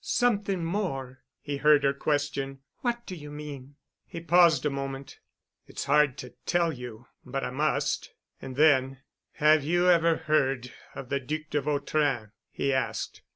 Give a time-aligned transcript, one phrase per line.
[0.03, 2.61] "Something more?" he heard her question.
[2.79, 3.75] "What do you mean?"
[4.07, 5.19] He paused a moment.
[5.67, 8.11] "It's hard to tell you—but I must."
[8.41, 9.01] And then,
[9.33, 13.21] "Have you ever heard of the Duc de Vautrin?" he asked.